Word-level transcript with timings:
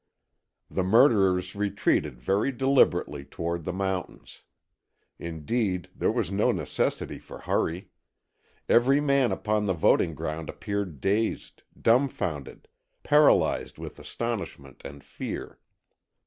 The 0.67 0.81
murderers 0.81 1.53
retreated 1.55 2.19
very 2.19 2.51
deliberately 2.51 3.23
toward 3.23 3.65
the 3.65 3.71
mountains. 3.71 4.41
Indeed, 5.19 5.89
there 5.95 6.11
was 6.11 6.31
no 6.31 6.51
necessity 6.51 7.19
for 7.19 7.37
hurry. 7.41 7.91
Every 8.67 8.99
man 8.99 9.31
upon 9.31 9.65
the 9.65 9.73
voting 9.73 10.15
ground 10.15 10.49
appeared 10.49 11.01
dazed, 11.01 11.61
dumbfounded, 11.79 12.67
paralyzed 13.03 13.77
with 13.77 13.99
astonishment 13.99 14.81
and 14.83 15.03
fear. 15.03 15.59